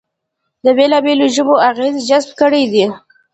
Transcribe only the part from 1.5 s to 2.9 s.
اغېزې جذب کړې دي